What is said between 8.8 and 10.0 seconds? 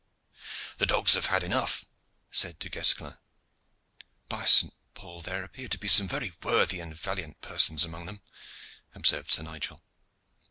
observed Sir Nigel.